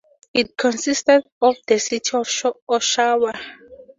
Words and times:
It 0.33 0.57
consisted 0.57 1.25
of 1.43 1.57
the 1.67 1.77
City 1.77 2.17
of 2.17 2.25
Oshawa. 2.67 3.39